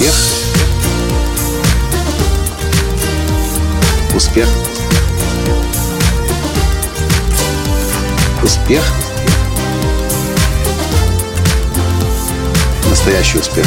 [0.00, 0.14] Успех.
[4.16, 4.48] Успех.
[8.42, 8.82] Успех.
[12.88, 13.66] Настоящий успех.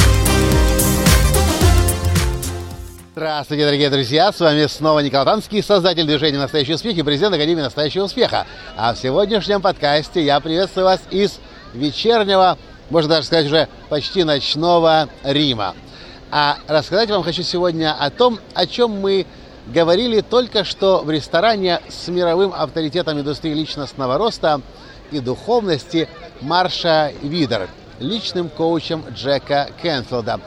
[3.16, 4.32] Здравствуйте, дорогие друзья!
[4.32, 8.48] С вами снова Николай Танский, создатель движения «Настоящий успех» и президент Академии «Настоящего успеха».
[8.76, 11.38] А в сегодняшнем подкасте я приветствую вас из
[11.76, 12.58] вечернего,
[12.90, 15.76] можно даже сказать уже почти ночного Рима.
[16.36, 19.28] А рассказать вам хочу сегодня о том, о чем мы
[19.68, 24.60] говорили только что в ресторане с мировым авторитетом индустрии личностного роста
[25.12, 26.10] и духовности
[26.42, 27.70] Марша Видер,
[28.00, 30.40] личным коучем Джека Кенфилда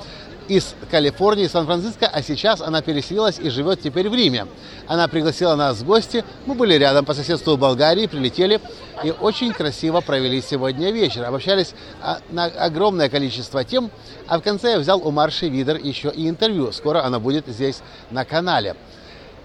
[0.48, 4.46] из Калифорнии, Сан-Франциско, а сейчас она переселилась и живет теперь в Риме.
[4.86, 8.60] Она пригласила нас в гости, мы были рядом по соседству в Болгарии, прилетели
[9.04, 11.24] и очень красиво провели сегодня вечер.
[11.24, 13.90] Обобщались а, на огромное количество тем,
[14.26, 16.72] а в конце я взял у Марши Видер еще и интервью.
[16.72, 18.76] Скоро она будет здесь на канале.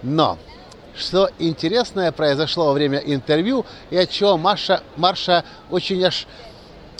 [0.03, 0.37] Но
[0.95, 6.27] что интересное произошло во время интервью и от чего Маша, Марша очень аж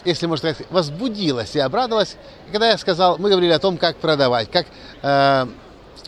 [0.06, 2.16] если можно сказать, возбудилась и обрадовалась,
[2.52, 4.66] когда я сказал, мы говорили о том, как продавать, как
[5.02, 5.48] э,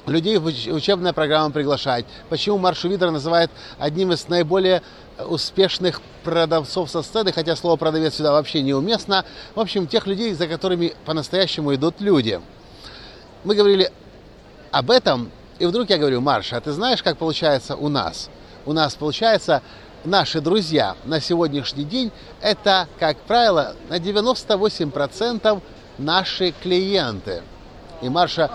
[0.06, 4.82] людей в учебные программы приглашать, почему Маршу Видер называют одним из наиболее
[5.28, 9.26] успешных продавцов со сцены, хотя слово продавец сюда вообще неуместно.
[9.56, 12.42] В общем, тех людей, за которыми по-настоящему идут люди.
[13.44, 13.92] Мы говорили
[14.72, 18.30] об этом, и вдруг я говорю, Марша, а ты знаешь, как получается у нас?
[18.66, 19.62] У нас получается
[20.06, 25.62] наши друзья на сегодняшний день это, как правило, на 98%
[25.98, 27.42] наши клиенты.
[28.02, 28.52] И Марша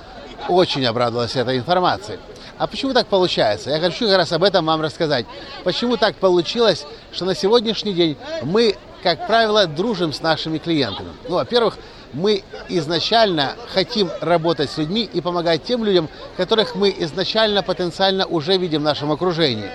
[0.48, 2.18] очень обрадовалась этой информацией.
[2.58, 3.70] А почему так получается?
[3.70, 5.26] Я хочу как раз об этом вам рассказать.
[5.64, 11.10] Почему так получилось, что на сегодняшний день мы, как правило, дружим с нашими клиентами?
[11.28, 11.78] Ну, во-первых,
[12.12, 18.56] мы изначально хотим работать с людьми и помогать тем людям, которых мы изначально потенциально уже
[18.56, 19.70] видим в нашем окружении.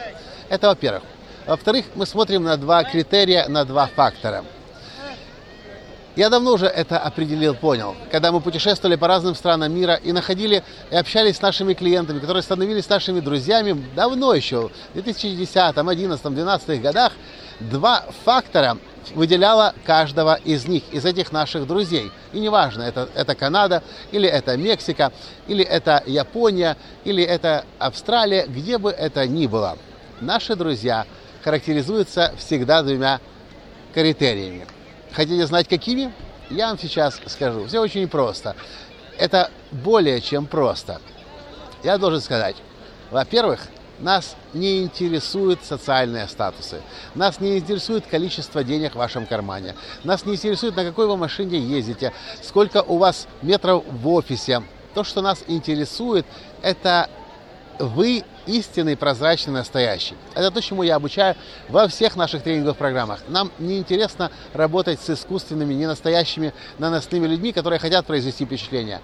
[0.49, 1.03] Это во-первых.
[1.45, 4.45] Во-вторых, мы смотрим на два критерия, на два фактора.
[6.15, 7.95] Я давно уже это определил, понял.
[8.11, 12.43] Когда мы путешествовали по разным странам мира и находили и общались с нашими клиентами, которые
[12.43, 17.13] становились нашими друзьями давно еще, в 2010, 2011, 2012 годах,
[17.59, 18.77] два фактора
[19.15, 22.11] выделяло каждого из них, из этих наших друзей.
[22.31, 23.81] И неважно, это, это Канада,
[24.11, 25.11] или это Мексика,
[25.47, 29.77] или это Япония, или это Австралия, где бы это ни было.
[30.21, 31.05] Наши друзья–
[31.43, 33.19] характеризуется всегда двумя
[33.93, 34.65] критериями.
[35.11, 36.11] Хотите знать, какими?
[36.49, 37.65] Я вам сейчас скажу.
[37.67, 38.55] Все очень просто.
[39.17, 40.99] Это более чем просто.
[41.83, 42.55] Я должен сказать,
[43.11, 43.67] во-первых,
[43.99, 46.81] нас не интересуют социальные статусы.
[47.13, 49.75] Нас не интересует количество денег в вашем кармане.
[50.03, 52.11] Нас не интересует, на какой вы машине ездите,
[52.41, 54.63] сколько у вас метров в офисе.
[54.93, 56.25] То, что нас интересует,
[56.61, 57.09] это
[57.79, 60.15] вы истинный, прозрачный, настоящий.
[60.35, 61.35] Это то, чему я обучаю
[61.69, 63.21] во всех наших тренинговых программах.
[63.27, 69.01] Нам не интересно работать с искусственными, ненастоящими, наносными людьми, которые хотят произвести впечатление.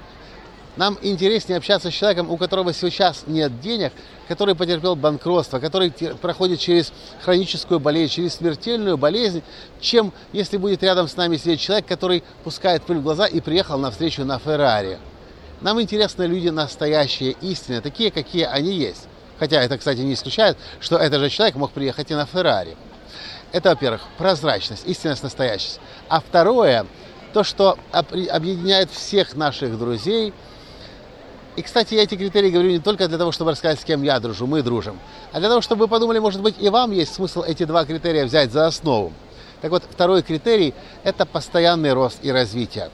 [0.76, 3.92] Нам интереснее общаться с человеком, у которого сейчас нет денег,
[4.28, 5.92] который потерпел банкротство, который
[6.22, 9.44] проходит через хроническую болезнь, через смертельную болезнь,
[9.82, 13.78] чем если будет рядом с нами сидеть человек, который пускает пыль в глаза и приехал
[13.78, 15.00] на встречу на Феррари.
[15.62, 19.08] Нам интересны люди настоящие, истинные, такие, какие они есть.
[19.40, 22.76] Хотя это, кстати, не исключает, что этот же человек мог приехать и на Феррари.
[23.52, 25.80] Это, во-первых, прозрачность, истинность, настоящесть.
[26.08, 26.86] А второе,
[27.34, 30.34] то, что объединяет всех наших друзей.
[31.56, 34.20] И, кстати, я эти критерии говорю не только для того, чтобы рассказать, с кем я
[34.20, 35.00] дружу, мы дружим,
[35.34, 38.24] а для того, чтобы вы подумали, может быть, и вам есть смысл эти два критерия
[38.26, 39.12] взять за основу.
[39.62, 42.90] Так вот, второй критерий– это постоянный рост и развитие.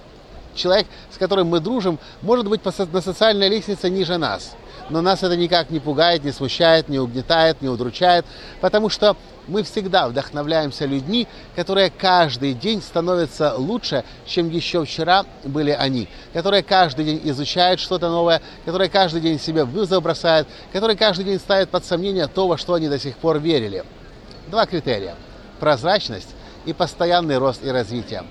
[0.55, 4.55] Человек, с которым мы дружим, может быть на социальной лестнице ниже нас–
[4.89, 8.25] но нас это никак не пугает, не смущает, не угнетает, не удручает,
[8.61, 9.17] потому что
[9.47, 16.63] мы всегда вдохновляемся людьми, которые каждый день становятся лучше, чем еще вчера были они, которые
[16.63, 21.69] каждый день изучают что-то новое, которые каждый день себе вызов бросают, которые каждый день ставят
[21.69, 23.83] под сомнение то, во что они до сих пор верили.
[24.47, 25.15] Два критерия–
[25.59, 26.29] прозрачность
[26.65, 28.23] и постоянный рост и развитие.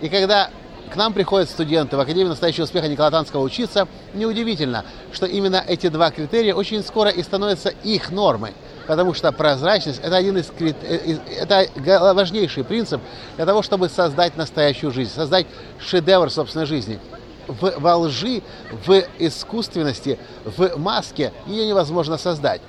[0.00, 0.50] И когда
[0.92, 3.88] к нам приходят студенты в Академию настоящего успеха Николая Танского учиться.
[4.12, 8.52] Неудивительно, что именно эти два критерия очень скоро и становятся их нормой.
[8.86, 13.00] Потому что прозрачность– это один из э, это важнейший принцип
[13.36, 15.46] для того, чтобы создать настоящую жизнь, создать
[15.78, 17.00] шедевр собственной жизни.
[17.46, 18.42] В, во лжи,
[18.86, 22.60] в искусственности, в маске ее невозможно создать.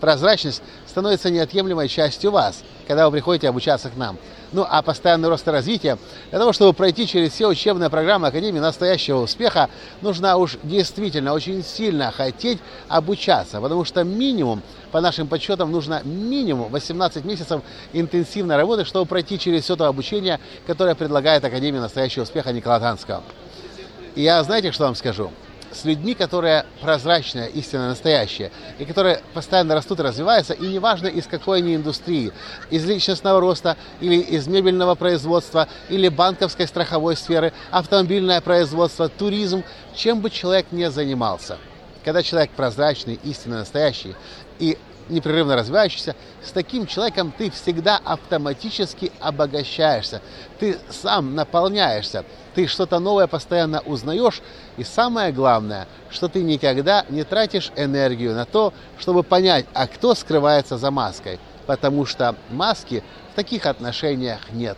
[0.00, 4.18] Прозрачность становится неотъемлемой частью вас, когда вы приходите обучаться к нам.
[4.54, 5.98] Ну а постоянный рост и развитие,
[6.30, 9.68] для того, чтобы пройти через все учебные программы Академии настоящего успеха,
[10.00, 14.62] нужно уж действительно очень сильно хотеть обучаться, потому что минимум,
[14.92, 17.62] по нашим подсчетам, нужно минимум 18 месяцев
[17.92, 23.24] интенсивной работы, чтобы пройти через все то обучение, которое предлагает Академия настоящего успеха Николая Танского.
[24.14, 25.32] И я знаете, что вам скажу?
[25.74, 31.26] С людьми, которые прозрачные, истинно настоящие, и которые постоянно растут и развиваются, и неважно из
[31.26, 32.32] какой они индустрии,
[32.70, 40.20] из личностного роста, или из мебельного производства, или банковской страховой сферы, автомобильное производство, туризм, чем
[40.20, 41.58] бы человек ни занимался.
[42.04, 44.14] Когда человек прозрачный, истинно настоящий,
[44.58, 50.20] и непрерывно развивающийся, с таким человеком ты всегда автоматически обогащаешься.
[50.58, 52.24] Ты сам наполняешься.
[52.54, 54.40] Ты что-то новое постоянно узнаешь.
[54.76, 60.14] И самое главное, что ты никогда не тратишь энергию на то, чтобы понять, а кто
[60.14, 61.38] скрывается за маской.
[61.66, 63.02] Потому что маски
[63.32, 64.76] в таких отношениях нет.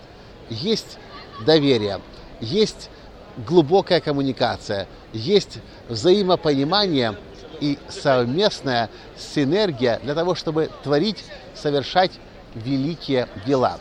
[0.49, 0.99] Есть
[1.45, 2.01] доверие,
[2.41, 2.91] есть
[3.37, 5.59] глубокая коммуникация, есть
[5.89, 7.17] взаимопонимание–
[7.61, 11.25] и совместная синергия для того, чтобы творить,
[11.55, 12.13] совершать
[12.55, 13.79] великие дела.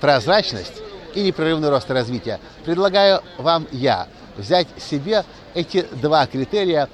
[0.00, 0.82] Прозрачность
[1.14, 2.40] и непрерывный рост и развитие.
[2.64, 5.24] Предлагаю вам я взять себе
[5.54, 6.88] эти два критерия,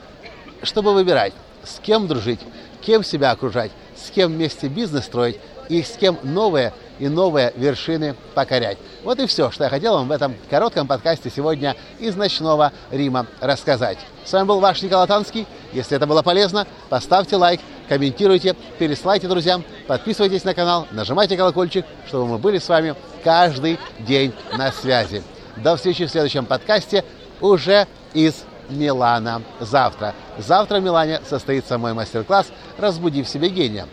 [0.62, 1.32] чтобы выбирать,
[1.64, 2.40] с кем дружить,
[2.82, 8.14] кем себя окружать, с кем вместе бизнес строить и с кем новые и новые вершины
[8.34, 8.78] покорять.
[9.02, 13.26] Вот и все, что я хотел вам в этом коротком подкасте сегодня из ночного Рима
[13.40, 13.98] рассказать.
[14.24, 15.46] С вами был ваш Николай Танский.
[15.72, 22.26] Если это было полезно, поставьте лайк, комментируйте, переслайте друзьям, подписывайтесь на канал, нажимайте колокольчик, чтобы
[22.26, 22.94] мы были с вами
[23.24, 25.22] каждый день на связи.
[25.56, 27.04] До встречи в следующем подкасте
[27.40, 30.14] уже из Милана завтра.
[30.38, 32.46] Завтра в Милане состоится мой мастер-класс
[32.78, 33.86] «Разбуди в себе гения».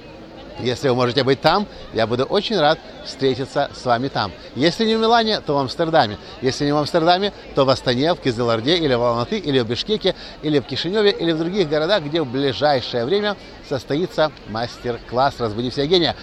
[0.60, 4.32] Если вы можете быть там, я буду очень рад встретиться с вами там.
[4.56, 6.18] Если не в Милане, то в Амстердаме.
[6.42, 10.16] Если не в Амстердаме, то в Астане, в Кизылорде, или в Алматы, или в Бишкеке,
[10.42, 13.36] или в Кишиневе, или в других городах, где в ближайшее время
[13.70, 16.16] состоится мастер-класс «Разбуди все гения».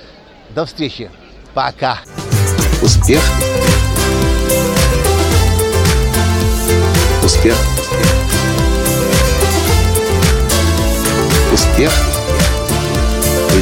[0.51, 1.11] До встречи.
[1.55, 2.01] Пока.
[2.83, 3.23] Успех.
[7.23, 7.57] Успех.
[11.53, 12.14] Успех